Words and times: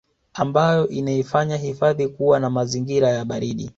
ambayo 0.33 0.87
inaifanya 0.87 1.57
hifadhi 1.57 2.07
kuwa 2.07 2.39
na 2.39 2.49
mazingira 2.49 3.09
ya 3.09 3.25
baridi 3.25 3.69